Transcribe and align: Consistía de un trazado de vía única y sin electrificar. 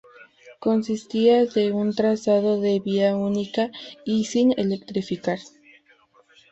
Consistía 0.59 1.45
de 1.45 1.71
un 1.71 1.93
trazado 1.93 2.59
de 2.59 2.79
vía 2.79 3.15
única 3.15 3.69
y 4.03 4.25
sin 4.25 4.51
electrificar. 4.59 5.37